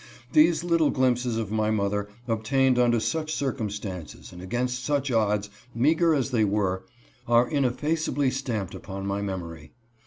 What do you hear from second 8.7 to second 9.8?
upon my memory.